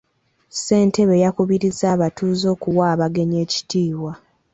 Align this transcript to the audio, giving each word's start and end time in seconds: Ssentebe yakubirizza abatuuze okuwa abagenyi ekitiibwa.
Ssentebe 0.51 1.15
yakubirizza 1.23 1.85
abatuuze 1.95 2.45
okuwa 2.55 2.83
abagenyi 2.93 3.37
ekitiibwa. 3.43 4.13